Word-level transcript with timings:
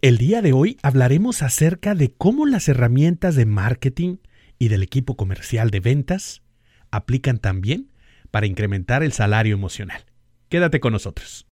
El 0.00 0.16
día 0.16 0.42
de 0.42 0.52
hoy 0.52 0.78
hablaremos 0.82 1.42
acerca 1.42 1.96
de 1.96 2.12
cómo 2.16 2.46
las 2.46 2.68
herramientas 2.68 3.34
de 3.34 3.46
marketing 3.46 4.18
y 4.56 4.68
del 4.68 4.84
equipo 4.84 5.16
comercial 5.16 5.70
de 5.70 5.80
ventas 5.80 6.42
aplican 6.92 7.38
también 7.38 7.90
para 8.30 8.46
incrementar 8.46 9.02
el 9.02 9.12
salario 9.12 9.54
emocional. 9.54 10.04
Quédate 10.48 10.78
con 10.78 10.92
nosotros. 10.92 11.46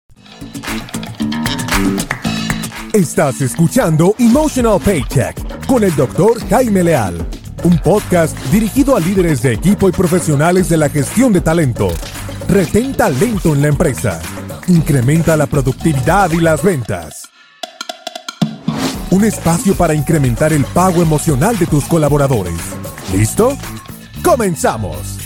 Estás 2.92 3.40
escuchando 3.40 4.14
Emotional 4.18 4.78
Paycheck 4.84 5.66
con 5.66 5.82
el 5.82 5.96
doctor 5.96 6.38
Jaime 6.48 6.84
Leal, 6.84 7.26
un 7.64 7.78
podcast 7.78 8.36
dirigido 8.52 8.94
a 8.94 9.00
líderes 9.00 9.40
de 9.40 9.54
equipo 9.54 9.88
y 9.88 9.92
profesionales 9.92 10.68
de 10.68 10.76
la 10.76 10.90
gestión 10.90 11.32
de 11.32 11.40
talento. 11.40 11.88
Retén 12.48 12.94
talento 12.94 13.54
en 13.54 13.62
la 13.62 13.68
empresa. 13.68 14.20
Incrementa 14.68 15.34
la 15.36 15.46
productividad 15.46 16.30
y 16.30 16.40
las 16.40 16.62
ventas 16.62 17.23
un 19.14 19.22
espacio 19.22 19.76
para 19.76 19.94
incrementar 19.94 20.52
el 20.52 20.64
pago 20.64 21.00
emocional 21.00 21.56
de 21.56 21.66
tus 21.66 21.84
colaboradores. 21.84 22.74
¿Listo? 23.16 23.56
¡Comenzamos! 24.24 25.20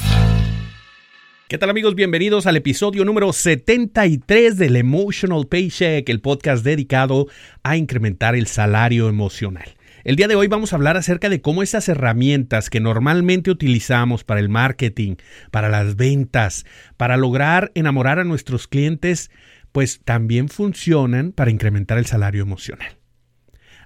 ¿Qué 1.48 1.56
tal 1.56 1.70
amigos? 1.70 1.94
Bienvenidos 1.94 2.46
al 2.46 2.56
episodio 2.56 3.06
número 3.06 3.32
73 3.32 4.58
del 4.58 4.76
Emotional 4.76 5.46
Paycheck, 5.46 6.06
el 6.06 6.20
podcast 6.20 6.62
dedicado 6.62 7.28
a 7.62 7.78
incrementar 7.78 8.34
el 8.34 8.46
salario 8.46 9.08
emocional. 9.08 9.74
El 10.04 10.16
día 10.16 10.28
de 10.28 10.36
hoy 10.36 10.48
vamos 10.48 10.74
a 10.74 10.76
hablar 10.76 10.98
acerca 10.98 11.30
de 11.30 11.40
cómo 11.40 11.62
esas 11.62 11.88
herramientas 11.88 12.68
que 12.68 12.80
normalmente 12.80 13.50
utilizamos 13.50 14.22
para 14.22 14.40
el 14.40 14.50
marketing, 14.50 15.16
para 15.50 15.70
las 15.70 15.96
ventas, 15.96 16.66
para 16.98 17.16
lograr 17.16 17.72
enamorar 17.74 18.18
a 18.18 18.24
nuestros 18.24 18.68
clientes, 18.68 19.30
pues 19.72 20.02
también 20.04 20.50
funcionan 20.50 21.32
para 21.32 21.50
incrementar 21.50 21.96
el 21.96 22.04
salario 22.04 22.42
emocional. 22.42 22.97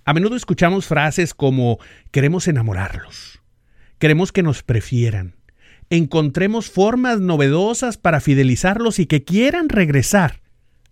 A 0.05 0.15
menudo 0.15 0.35
escuchamos 0.35 0.87
frases 0.87 1.33
como 1.33 1.79
queremos 2.11 2.49
enamorarlos, 2.49 3.41
queremos 4.01 4.33
que 4.33 4.43
nos 4.43 4.65
prefieran, 4.65 5.37
encontremos 5.91 6.69
formas 6.69 7.21
novedosas 7.21 7.99
para 7.99 8.21
fidelizarlos 8.21 8.99
y 8.99 9.07
que 9.07 9.23
quieran 9.23 9.69
regresar 9.69 10.41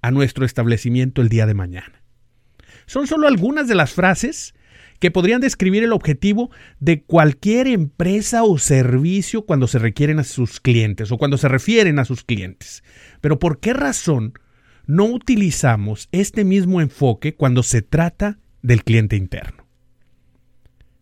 a 0.00 0.12
nuestro 0.12 0.44
establecimiento 0.44 1.22
el 1.22 1.28
día 1.28 1.46
de 1.46 1.54
mañana. 1.54 2.04
Son 2.86 3.08
solo 3.08 3.26
algunas 3.26 3.66
de 3.66 3.74
las 3.74 3.92
frases 3.92 4.54
que 5.00 5.10
podrían 5.10 5.40
describir 5.40 5.82
el 5.82 5.92
objetivo 5.92 6.50
de 6.78 7.02
cualquier 7.02 7.66
empresa 7.66 8.44
o 8.44 8.58
servicio 8.58 9.44
cuando 9.44 9.66
se 9.66 9.80
requieren 9.80 10.20
a 10.20 10.24
sus 10.24 10.60
clientes 10.60 11.10
o 11.10 11.18
cuando 11.18 11.36
se 11.36 11.48
refieren 11.48 11.98
a 11.98 12.04
sus 12.04 12.22
clientes. 12.22 12.84
Pero 13.20 13.40
¿por 13.40 13.58
qué 13.58 13.72
razón 13.72 14.34
no 14.86 15.06
utilizamos 15.06 16.08
este 16.12 16.44
mismo 16.44 16.80
enfoque 16.80 17.34
cuando 17.34 17.64
se 17.64 17.82
trata 17.82 18.38
del 18.62 18.84
cliente 18.84 19.16
interno. 19.16 19.66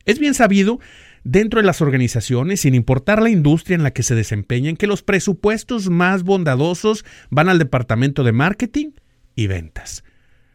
Es 0.05 0.19
bien 0.19 0.35
sabido 0.35 0.81
dentro 1.25 1.61
de 1.61 1.67
las 1.67 1.83
organizaciones, 1.83 2.61
sin 2.63 2.75
importar 2.75 3.21
la 3.21 3.29
industria 3.29 3.75
en 3.75 3.83
la 3.83 3.93
que 3.93 4.03
se 4.03 4.15
desempeñen, 4.15 4.77
que 4.77 4.87
los 4.87 5.03
presupuestos 5.03 5.91
más 5.91 6.23
bondadosos 6.23 7.05
van 7.29 7.51
al 7.51 7.59
departamento 7.59 8.25
de 8.25 8.33
marketing 8.33 8.93
y 9.35 9.47
ventas. 9.47 10.05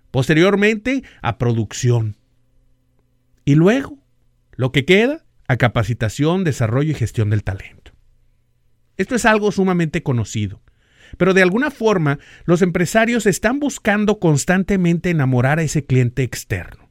Posteriormente, 0.10 1.04
a 1.22 1.38
producción. 1.38 2.18
Y 3.46 3.56
luego, 3.56 4.00
lo 4.56 4.72
que 4.72 4.86
queda, 4.86 5.26
a 5.48 5.58
capacitación, 5.58 6.44
desarrollo 6.44 6.92
y 6.92 6.96
gestión 6.96 7.30
del 7.30 7.44
talento. 7.44 7.92
Esto 8.98 9.14
es 9.14 9.26
algo 9.26 9.52
sumamente 9.52 10.02
conocido. 10.02 10.64
Pero 11.18 11.36
de 11.36 11.44
alguna 11.44 11.70
forma, 11.70 12.18
los 12.46 12.64
empresarios 12.64 13.28
están 13.28 13.60
buscando 13.60 14.18
constantemente 14.18 15.12
enamorar 15.12 15.60
a 15.60 15.64
ese 15.64 15.86
cliente 15.86 16.24
externo 16.24 16.83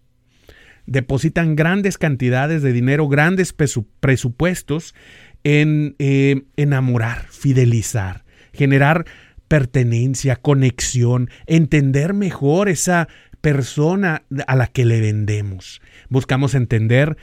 depositan 0.92 1.56
grandes 1.56 1.96
cantidades 1.98 2.62
de 2.62 2.72
dinero, 2.72 3.08
grandes 3.08 3.52
presupuestos 3.52 4.94
en 5.42 5.96
eh, 5.98 6.42
enamorar, 6.56 7.26
fidelizar, 7.30 8.24
generar 8.52 9.06
pertenencia, 9.48 10.36
conexión, 10.36 11.30
entender 11.46 12.12
mejor 12.14 12.68
esa 12.68 13.08
persona 13.40 14.22
a 14.46 14.54
la 14.54 14.66
que 14.66 14.84
le 14.84 15.00
vendemos. 15.00 15.80
Buscamos 16.08 16.54
entender 16.54 17.16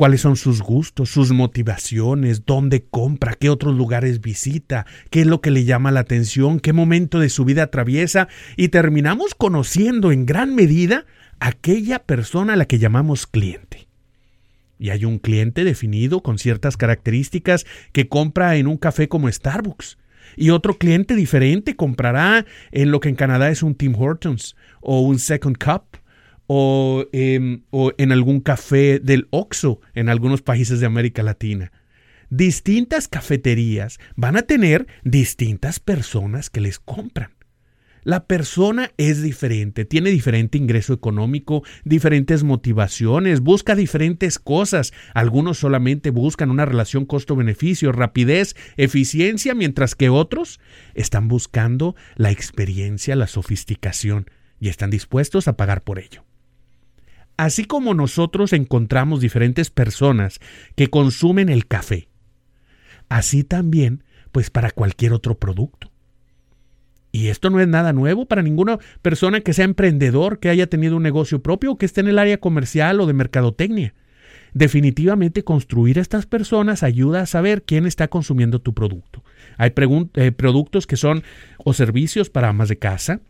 cuáles 0.00 0.22
son 0.22 0.36
sus 0.36 0.62
gustos, 0.62 1.10
sus 1.10 1.30
motivaciones, 1.30 2.46
dónde 2.46 2.86
compra, 2.88 3.34
qué 3.34 3.50
otros 3.50 3.76
lugares 3.76 4.22
visita, 4.22 4.86
qué 5.10 5.20
es 5.20 5.26
lo 5.26 5.42
que 5.42 5.50
le 5.50 5.64
llama 5.66 5.90
la 5.90 6.00
atención, 6.00 6.58
qué 6.58 6.72
momento 6.72 7.18
de 7.18 7.28
su 7.28 7.44
vida 7.44 7.64
atraviesa 7.64 8.26
y 8.56 8.68
terminamos 8.68 9.34
conociendo 9.34 10.10
en 10.10 10.24
gran 10.24 10.54
medida 10.54 11.04
aquella 11.38 11.98
persona 11.98 12.54
a 12.54 12.56
la 12.56 12.64
que 12.64 12.78
llamamos 12.78 13.26
cliente. 13.26 13.88
Y 14.78 14.88
hay 14.88 15.04
un 15.04 15.18
cliente 15.18 15.64
definido 15.64 16.22
con 16.22 16.38
ciertas 16.38 16.78
características 16.78 17.66
que 17.92 18.08
compra 18.08 18.56
en 18.56 18.68
un 18.68 18.78
café 18.78 19.06
como 19.06 19.30
Starbucks. 19.30 19.98
Y 20.34 20.48
otro 20.48 20.78
cliente 20.78 21.14
diferente 21.14 21.76
comprará 21.76 22.46
en 22.70 22.90
lo 22.90 23.00
que 23.00 23.10
en 23.10 23.16
Canadá 23.16 23.50
es 23.50 23.62
un 23.62 23.74
Tim 23.74 23.94
Hortons 23.94 24.56
o 24.80 25.02
un 25.02 25.18
Second 25.18 25.58
Cup 25.62 25.99
o, 26.52 27.06
em, 27.12 27.62
o 27.70 27.92
en 27.96 28.10
algún 28.10 28.40
café 28.40 28.98
del 28.98 29.28
Oxxo 29.30 29.80
en 29.94 30.08
algunos 30.08 30.42
países 30.42 30.80
de 30.80 30.86
América 30.86 31.22
Latina. 31.22 31.70
Distintas 32.28 33.06
cafeterías 33.06 34.00
van 34.16 34.36
a 34.36 34.42
tener 34.42 34.88
distintas 35.04 35.78
personas 35.78 36.50
que 36.50 36.60
les 36.60 36.80
compran. 36.80 37.30
La 38.02 38.26
persona 38.26 38.90
es 38.96 39.22
diferente, 39.22 39.84
tiene 39.84 40.10
diferente 40.10 40.58
ingreso 40.58 40.92
económico, 40.92 41.62
diferentes 41.84 42.42
motivaciones, 42.42 43.42
busca 43.42 43.76
diferentes 43.76 44.40
cosas. 44.40 44.92
Algunos 45.14 45.58
solamente 45.58 46.10
buscan 46.10 46.50
una 46.50 46.64
relación 46.64 47.04
costo-beneficio, 47.04 47.92
rapidez, 47.92 48.56
eficiencia, 48.76 49.54
mientras 49.54 49.94
que 49.94 50.08
otros 50.08 50.58
están 50.94 51.28
buscando 51.28 51.94
la 52.16 52.32
experiencia, 52.32 53.14
la 53.14 53.28
sofisticación 53.28 54.26
y 54.58 54.68
están 54.68 54.90
dispuestos 54.90 55.46
a 55.46 55.56
pagar 55.56 55.84
por 55.84 56.00
ello. 56.00 56.24
Así 57.40 57.64
como 57.64 57.94
nosotros 57.94 58.52
encontramos 58.52 59.22
diferentes 59.22 59.70
personas 59.70 60.40
que 60.76 60.88
consumen 60.88 61.48
el 61.48 61.66
café, 61.66 62.10
así 63.08 63.44
también, 63.44 64.04
pues 64.30 64.50
para 64.50 64.70
cualquier 64.70 65.14
otro 65.14 65.38
producto. 65.38 65.90
Y 67.12 67.28
esto 67.28 67.48
no 67.48 67.58
es 67.58 67.66
nada 67.66 67.94
nuevo 67.94 68.26
para 68.26 68.42
ninguna 68.42 68.78
persona 69.00 69.40
que 69.40 69.54
sea 69.54 69.64
emprendedor, 69.64 70.38
que 70.38 70.50
haya 70.50 70.66
tenido 70.66 70.98
un 70.98 71.02
negocio 71.02 71.42
propio 71.42 71.78
que 71.78 71.86
esté 71.86 72.02
en 72.02 72.08
el 72.08 72.18
área 72.18 72.36
comercial 72.36 73.00
o 73.00 73.06
de 73.06 73.14
mercadotecnia. 73.14 73.94
Definitivamente 74.52 75.42
construir 75.42 75.98
a 75.98 76.02
estas 76.02 76.26
personas 76.26 76.82
ayuda 76.82 77.22
a 77.22 77.26
saber 77.26 77.62
quién 77.62 77.86
está 77.86 78.08
consumiendo 78.08 78.60
tu 78.60 78.74
producto. 78.74 79.24
Hay 79.56 79.72
eh, 79.78 80.32
productos 80.32 80.86
que 80.86 80.98
son 80.98 81.24
o 81.56 81.72
servicios 81.72 82.28
para 82.28 82.50
amas 82.50 82.68
de 82.68 82.78
casa, 82.78 83.22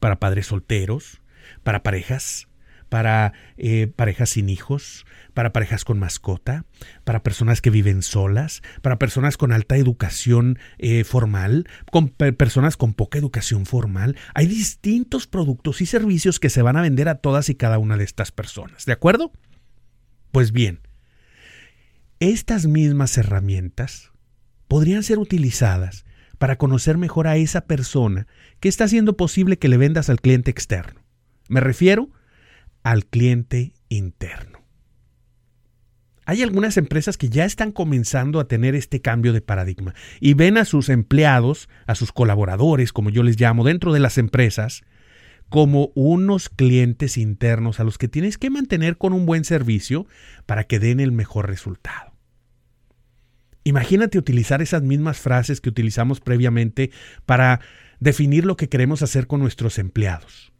para 0.00 0.18
padres 0.18 0.48
solteros, 0.48 1.22
para 1.62 1.84
parejas, 1.84 2.48
para 2.92 3.32
eh, 3.56 3.86
parejas 3.86 4.28
sin 4.28 4.50
hijos, 4.50 5.06
para 5.32 5.54
parejas 5.54 5.82
con 5.82 5.98
mascota, 5.98 6.66
para 7.04 7.22
personas 7.22 7.62
que 7.62 7.70
viven 7.70 8.02
solas, 8.02 8.60
para 8.82 8.98
personas 8.98 9.38
con 9.38 9.50
alta 9.50 9.78
educación 9.78 10.58
eh, 10.76 11.02
formal, 11.02 11.66
con 11.90 12.08
personas 12.10 12.76
con 12.76 12.92
poca 12.92 13.16
educación 13.16 13.64
formal. 13.64 14.18
Hay 14.34 14.46
distintos 14.46 15.26
productos 15.26 15.80
y 15.80 15.86
servicios 15.86 16.38
que 16.38 16.50
se 16.50 16.60
van 16.60 16.76
a 16.76 16.82
vender 16.82 17.08
a 17.08 17.14
todas 17.14 17.48
y 17.48 17.54
cada 17.54 17.78
una 17.78 17.96
de 17.96 18.04
estas 18.04 18.30
personas. 18.30 18.84
¿De 18.84 18.92
acuerdo? 18.92 19.32
Pues 20.30 20.52
bien, 20.52 20.80
estas 22.20 22.66
mismas 22.66 23.16
herramientas 23.16 24.12
podrían 24.68 25.02
ser 25.02 25.18
utilizadas 25.18 26.04
para 26.36 26.58
conocer 26.58 26.98
mejor 26.98 27.26
a 27.26 27.38
esa 27.38 27.62
persona 27.62 28.26
que 28.60 28.68
está 28.68 28.84
haciendo 28.84 29.16
posible 29.16 29.58
que 29.58 29.68
le 29.68 29.78
vendas 29.78 30.10
al 30.10 30.20
cliente 30.20 30.50
externo. 30.50 31.00
Me 31.48 31.60
refiero 31.60 32.10
al 32.82 33.06
cliente 33.06 33.72
interno. 33.88 34.60
Hay 36.24 36.42
algunas 36.42 36.76
empresas 36.76 37.16
que 37.16 37.28
ya 37.28 37.44
están 37.44 37.72
comenzando 37.72 38.38
a 38.38 38.46
tener 38.46 38.74
este 38.74 39.00
cambio 39.00 39.32
de 39.32 39.40
paradigma 39.40 39.94
y 40.20 40.34
ven 40.34 40.56
a 40.56 40.64
sus 40.64 40.88
empleados, 40.88 41.68
a 41.86 41.94
sus 41.94 42.12
colaboradores, 42.12 42.92
como 42.92 43.10
yo 43.10 43.22
les 43.24 43.40
llamo, 43.40 43.64
dentro 43.64 43.92
de 43.92 44.00
las 44.00 44.18
empresas, 44.18 44.82
como 45.48 45.90
unos 45.94 46.48
clientes 46.48 47.18
internos 47.18 47.80
a 47.80 47.84
los 47.84 47.98
que 47.98 48.08
tienes 48.08 48.38
que 48.38 48.50
mantener 48.50 48.96
con 48.96 49.12
un 49.12 49.26
buen 49.26 49.44
servicio 49.44 50.06
para 50.46 50.64
que 50.64 50.78
den 50.78 51.00
el 51.00 51.12
mejor 51.12 51.48
resultado. 51.48 52.12
Imagínate 53.64 54.18
utilizar 54.18 54.62
esas 54.62 54.82
mismas 54.82 55.18
frases 55.18 55.60
que 55.60 55.68
utilizamos 55.68 56.20
previamente 56.20 56.90
para 57.26 57.60
definir 58.00 58.44
lo 58.46 58.56
que 58.56 58.68
queremos 58.68 59.02
hacer 59.02 59.26
con 59.26 59.40
nuestros 59.40 59.78
empleados. 59.78 60.52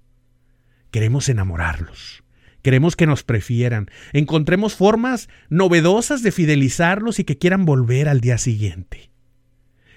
Queremos 0.93 1.29
enamorarlos. 1.29 2.23
Queremos 2.63 2.95
que 2.95 3.07
nos 3.07 3.25
prefieran. 3.25 3.91
Encontremos 4.13 4.77
formas 4.77 5.29
novedosas 5.49 6.23
de 6.23 6.31
fidelizarlos 6.31 7.19
y 7.19 7.25
que 7.25 7.39
quieran 7.39 7.65
volver 7.65 8.09
al 8.09 8.21
día 8.21 8.39
siguiente. 8.39 9.11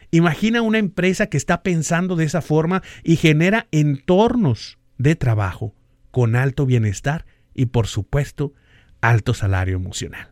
Imagina 0.09 0.61
una 0.61 0.79
empresa 0.79 1.27
que 1.27 1.37
está 1.37 1.61
pensando 1.61 2.15
de 2.15 2.23
esa 2.23 2.41
forma 2.41 2.81
y 3.03 3.17
genera 3.17 3.67
entornos 3.71 4.79
de 4.97 5.15
trabajo 5.15 5.75
con 6.11 6.37
alto 6.37 6.65
bienestar 6.65 7.25
y 7.53 7.67
por 7.67 7.87
supuesto 7.87 8.53
alto 9.01 9.33
salario 9.33 9.75
emocional. 9.75 10.31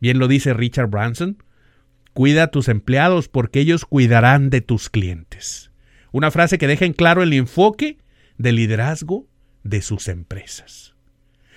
Bien 0.00 0.18
lo 0.18 0.28
dice 0.28 0.54
Richard 0.54 0.88
Branson, 0.88 1.42
cuida 2.14 2.44
a 2.44 2.50
tus 2.50 2.68
empleados 2.68 3.28
porque 3.28 3.60
ellos 3.60 3.84
cuidarán 3.84 4.48
de 4.48 4.62
tus 4.62 4.88
clientes. 4.88 5.70
Una 6.10 6.30
frase 6.30 6.56
que 6.56 6.66
deja 6.66 6.86
en 6.86 6.94
claro 6.94 7.22
el 7.22 7.34
enfoque 7.34 7.98
de 8.38 8.52
liderazgo 8.52 9.28
de 9.64 9.82
sus 9.82 10.08
empresas. 10.08 10.94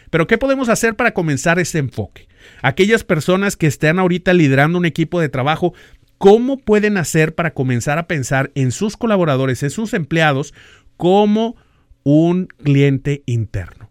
Pero 0.10 0.28
¿qué 0.28 0.38
podemos 0.38 0.69
hacer 0.69 0.96
para 0.96 1.13
comenzar 1.13 1.60
ese 1.60 1.80
enfoque? 1.80 2.28
Aquellas 2.62 3.04
personas 3.04 3.57
que 3.57 3.68
estén 3.68 4.00
ahorita 4.00 4.34
liderando 4.34 4.78
un 4.78 4.86
equipo 4.86 5.19
de 5.19 5.30
trabajo, 5.30 5.74
¿cómo 6.18 6.57
pueden 6.57 6.98
hacer 6.98 7.36
para 7.36 7.54
comenzar 7.54 7.98
a 7.98 8.07
pensar 8.07 8.52
en 8.56 8.72
sus 8.72 8.98
colaboradores, 8.98 9.63
en 9.63 9.72
sus 9.72 9.94
empleados, 9.94 10.54
como 10.98 11.56
un 12.04 12.48
cliente 12.63 13.24
interno? 13.25 13.90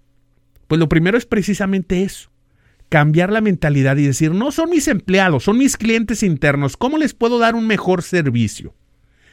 Pues 0.67 0.79
lo 0.79 0.89
primero 0.89 1.19
es 1.19 1.27
precisamente 1.27 2.03
eso, 2.03 2.31
cambiar 2.89 3.33
la 3.33 3.41
mentalidad 3.41 3.97
y 3.97 4.07
decir, 4.07 4.33
no 4.33 4.53
son 4.53 4.71
mis 4.71 4.89
empleados, 4.89 5.45
son 5.45 5.59
mis 5.59 5.77
clientes 5.77 6.23
internos, 6.23 6.77
¿cómo 6.77 6.97
les 6.97 7.13
puedo 7.13 7.39
dar 7.39 7.55
un 7.55 7.67
mejor 7.67 8.03
servicio? 8.03 8.75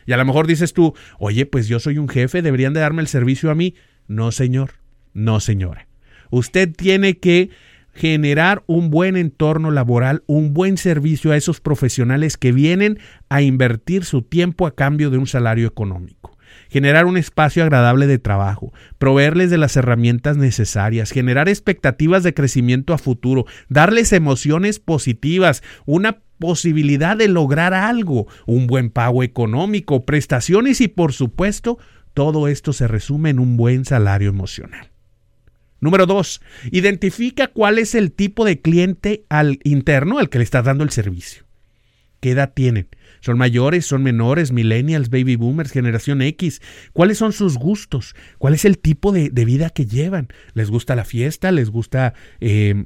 Y 0.06 0.13
a 0.13 0.18
lo 0.18 0.25
mejor 0.25 0.48
dices 0.48 0.74
tú, 0.74 0.95
oye, 1.19 1.45
pues 1.45 1.68
yo 1.68 1.80
soy 1.80 1.98
un 1.98 2.10
jefe, 2.10 2.42
deberían 2.42 2.74
de 2.74 2.80
darme 2.80 3.01
el 3.01 3.07
servicio 3.07 3.51
a 3.51 3.56
mí. 3.56 3.75
No, 4.07 4.31
señor, 4.31 4.71
no, 5.13 5.39
señora. 5.39 5.88
Usted 6.30 6.74
tiene 6.74 7.18
que 7.18 7.50
generar 7.94 8.63
un 8.68 8.89
buen 8.89 9.18
entorno 9.18 9.71
laboral, 9.71 10.24
un 10.27 10.53
buen 10.53 10.77
servicio 10.77 11.31
a 11.31 11.38
esos 11.38 11.59
profesionales 11.59 12.38
que 12.38 12.51
vienen 12.51 13.00
a 13.30 13.42
invertir 13.42 14.06
su 14.06 14.21
tiempo 14.21 14.65
a 14.65 14.75
cambio 14.75 15.09
de 15.09 15.18
un 15.18 15.27
salario 15.27 15.68
económico. 15.68 16.38
Generar 16.69 17.06
un 17.06 17.18
espacio 17.18 17.63
agradable 17.63 18.07
de 18.07 18.19
trabajo, 18.19 18.74
proveerles 18.98 19.50
de 19.50 19.57
las 19.57 19.75
herramientas 19.75 20.38
necesarias, 20.38 21.12
generar 21.12 21.50
expectativas 21.50 22.24
de 22.24 22.33
crecimiento 22.33 22.94
a 22.94 22.98
futuro, 22.98 23.45
darles 23.69 24.13
emociones 24.13 24.80
positivas, 24.80 25.63
una 25.86 26.19
posibilidad 26.39 27.15
de 27.15 27.27
lograr 27.27 27.74
algo, 27.74 28.27
un 28.45 28.68
buen 28.68 28.89
pago 28.89 29.24
económico, 29.24 30.06
prestaciones 30.06 30.81
y 30.81 30.88
por 30.88 31.13
supuesto, 31.13 31.77
todo 32.13 32.48
esto 32.48 32.74
se 32.74 32.88
resume 32.88 33.30
en 33.30 33.40
un 33.40 33.58
buen 33.58 33.86
salario 33.86 34.30
emocional. 34.30 34.92
Número 35.81 36.06
dos, 36.06 36.42
identifica 36.72 37.48
cuál 37.48 37.80
es 37.80 37.96
el 37.96 38.12
tipo 38.12 38.46
de 38.46 38.62
cliente 38.62 39.25
al 39.30 39.60
interno 39.63 40.19
al 40.19 40.30
que 40.30 40.38
le 40.38 40.44
estás 40.44 40.63
dando 40.63 40.84
el 40.84 40.92
servicio. 40.92 41.44
¿Qué 42.19 42.31
edad 42.31 42.54
tienen? 42.54 42.88
¿Son 43.19 43.36
mayores? 43.36 43.88
¿Son 43.88 44.04
menores? 44.04 44.52
¿Millennials? 44.52 45.10
¿Baby 45.10 45.38
boomers? 45.38 45.72
¿Generación 45.72 46.22
X? 46.22 46.62
¿Cuáles 46.94 47.18
son 47.18 47.34
sus 47.34 47.58
gustos? 47.58 48.16
¿Cuál 48.38 48.54
es 48.54 48.63
el 48.63 48.78
tipo 48.78 49.12
de, 49.12 49.30
vida 49.30 49.72
que 49.72 49.88
llevan? 49.88 50.28
¿Les 50.54 50.69
gusta 50.69 50.96
la 50.96 51.04
fiesta? 51.04 51.52
¿Les 51.52 51.72
gusta 51.72 52.13
eh, 52.40 52.86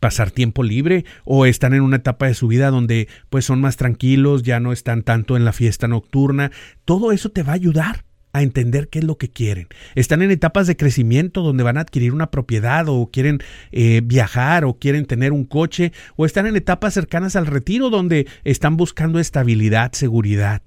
pasar 0.00 0.32
tiempo 0.32 0.64
libre? 0.64 1.04
¿O 1.24 1.46
están 1.46 1.72
en 1.72 1.82
una 1.82 1.96
etapa 1.96 2.26
de 2.26 2.34
su 2.34 2.48
vida 2.48 2.70
donde 2.70 3.06
pues 3.30 3.44
son 3.44 3.60
más 3.60 3.76
tranquilos, 3.76 4.42
ya 4.42 4.58
no 4.58 4.72
están 4.72 5.04
tanto 5.04 5.36
en 5.36 5.44
la 5.44 5.52
fiesta 5.52 5.86
nocturna? 5.86 6.50
Todo 6.84 7.12
eso 7.12 7.30
te 7.30 7.44
va 7.44 7.52
a 7.52 7.56
ayudar 7.56 8.04
a 8.32 8.42
entender 8.42 8.88
qué 8.88 9.00
es 9.00 9.04
lo 9.04 9.18
que 9.18 9.30
quieren. 9.30 9.68
Están 9.94 10.22
en 10.22 10.30
etapas 10.30 10.66
de 10.66 10.76
crecimiento 10.76 11.42
donde 11.42 11.62
van 11.62 11.76
a 11.76 11.82
adquirir 11.82 12.12
una 12.12 12.30
propiedad 12.30 12.88
o 12.88 13.10
quieren 13.12 13.40
eh, 13.72 14.00
viajar 14.04 14.64
o 14.64 14.78
quieren 14.78 15.06
tener 15.06 15.32
un 15.32 15.44
coche 15.44 15.92
o 16.16 16.26
están 16.26 16.46
en 16.46 16.56
etapas 16.56 16.94
cercanas 16.94 17.36
al 17.36 17.46
retiro 17.46 17.90
donde 17.90 18.26
están 18.44 18.76
buscando 18.76 19.18
estabilidad, 19.18 19.92
seguridad. 19.92 20.62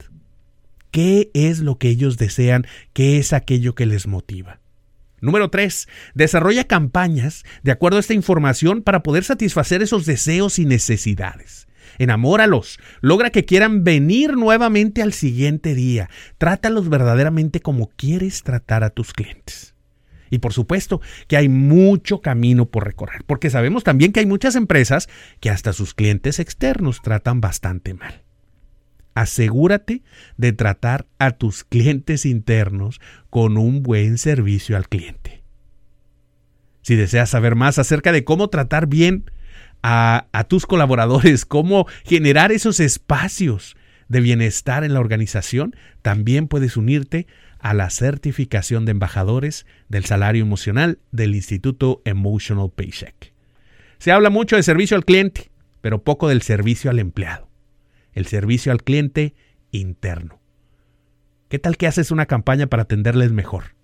¿Qué 0.92 1.30
es 1.34 1.60
lo 1.60 1.78
que 1.78 1.90
ellos 1.90 2.18
desean? 2.18 2.68
¿Qué 2.94 3.18
es 3.18 3.34
aquello 3.34 3.76
que 3.76 3.86
les 3.86 4.08
motiva? 4.08 4.60
Número 5.20 5.50
3. 5.50 5.88
Desarrolla 6.14 6.66
campañas 6.66 7.44
de 7.64 7.72
acuerdo 7.72 7.98
a 7.98 8.00
esta 8.02 8.14
información 8.14 8.82
para 8.82 9.02
poder 9.02 9.24
satisfacer 9.24 9.82
esos 9.82 10.06
deseos 10.06 10.60
y 10.60 10.66
necesidades 10.66 11.66
enamóralos, 11.98 12.80
logra 13.02 13.30
que 13.30 13.46
quieran 13.46 13.84
venir 13.84 14.36
nuevamente 14.38 15.02
al 15.02 15.14
siguiente 15.14 15.74
día, 15.76 16.10
trátalos 16.38 16.90
verdaderamente 16.90 17.60
como 17.60 17.90
quieres 17.96 18.44
tratar 18.44 18.84
a 18.84 18.90
tus 18.90 19.14
clientes. 19.14 19.76
Y 20.30 20.40
por 20.40 20.54
supuesto 20.54 21.02
que 21.28 21.38
hay 21.38 21.50
mucho 21.50 22.22
camino 22.22 22.66
por 22.66 22.86
recorrer, 22.86 23.24
porque 23.26 23.50
sabemos 23.50 23.84
también 23.84 24.12
que 24.12 24.20
hay 24.20 24.26
muchas 24.26 24.56
empresas 24.56 25.08
que 25.40 25.50
hasta 25.50 25.74
sus 25.74 25.94
clientes 25.94 26.40
externos 26.40 27.02
tratan 27.02 27.42
bastante 27.42 27.94
mal. 27.94 28.24
Asegúrate 29.14 30.04
de 30.36 30.52
tratar 30.52 31.06
a 31.20 31.31
tus 31.31 31.64
clientes 31.64 32.26
internos 32.26 33.00
con 33.30 33.58
un 33.58 33.81
buen 33.81 34.18
servicio 34.18 34.76
al 34.76 34.90
cliente. 34.90 35.42
Si 36.81 36.96
deseas 36.96 37.30
saber 37.30 37.56
más 37.56 37.80
acerca 37.80 38.12
de 38.12 38.26
cómo 38.26 38.50
tratar 38.50 38.88
bien 38.88 39.31
a, 39.83 40.45
tus 40.48 40.66
colaboradores, 40.66 41.45
cómo 41.45 41.88
generar 42.04 42.51
esos 42.51 42.80
espacios 42.80 43.75
de 44.07 44.19
bienestar 44.19 44.83
en 44.83 44.94
la 44.94 45.00
organización, 45.00 45.75
también 46.01 46.48
puedes 46.48 46.77
unirte 46.77 47.27
a 47.60 47.74
la 47.74 47.89
certificación 47.89 48.86
de 48.86 48.92
embajadores 48.92 49.66
del 49.89 50.06
salario 50.06 50.44
emocional 50.44 51.00
del 51.12 51.36
Instituto 51.36 52.01
Emotional 52.06 52.72
Paycheck. 52.75 53.33
Se 53.98 54.12
habla 54.12 54.30
mucho 54.30 54.56
de 54.56 54.63
servicio 54.63 54.98
al 54.98 55.06
cliente, 55.06 55.50
pero 55.81 56.04
poco 56.04 56.28
del 56.28 56.42
servicio 56.42 56.92
al 56.92 57.00
empleado. 57.00 57.50
El 58.13 58.28
servicio 58.28 58.71
al 58.71 58.83
cliente 58.83 59.33
interno. 59.71 60.39
¿Qué 61.50 61.60
tal 61.60 61.78
que 61.78 61.88
haces 61.88 62.12
una 62.12 62.25
campaña 62.25 62.68
para 62.68 62.83
atenderles 62.83 63.31
mejor? 63.31 63.75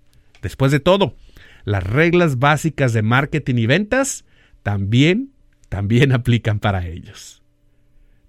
Después 0.41 0.71
de 0.71 0.79
todo, 0.79 1.15
las 1.63 1.83
reglas 1.83 2.39
básicas 2.39 2.93
de 2.93 3.01
marketing 3.01 3.55
y 3.55 3.65
ventas 3.67 4.25
también 4.63 5.31
también 5.71 6.11
aplican 6.19 6.59
para 6.59 6.85
ellos. 6.85 7.41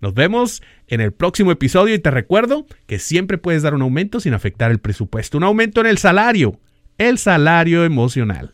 Nos 0.00 0.14
vemos 0.14 0.62
en 0.88 1.00
el 1.00 1.12
próximo 1.12 1.52
episodio 1.52 1.94
y 1.94 1.98
te 1.98 2.10
recuerdo 2.10 2.66
que 2.86 2.98
siempre 2.98 3.38
puedes 3.38 3.62
dar 3.62 3.74
un 3.74 3.82
aumento 3.82 4.20
sin 4.20 4.34
afectar 4.34 4.70
el 4.70 4.78
presupuesto, 4.78 5.38
un 5.38 5.44
aumento 5.44 5.80
en 5.80 5.86
el 5.86 5.98
salario, 5.98 6.58
el 6.98 7.18
salario 7.18 7.84
emocional. 7.84 8.52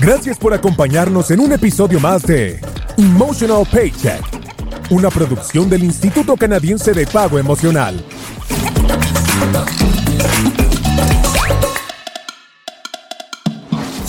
Gracias 0.00 0.38
por 0.38 0.54
acompañarnos 0.54 1.30
en 1.30 1.40
un 1.40 1.52
episodio 1.52 2.00
más 2.00 2.22
de 2.22 2.60
Emotional 2.96 3.64
Paycheck, 3.70 4.22
una 4.90 5.10
producción 5.10 5.68
del 5.68 5.84
Instituto 5.84 6.36
Canadiense 6.36 6.92
de 6.92 7.06
Pago 7.06 7.38
Emocional. 7.38 8.02